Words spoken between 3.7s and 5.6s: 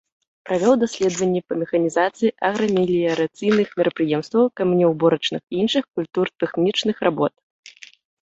мерапрыемстваў, каменеўборачных і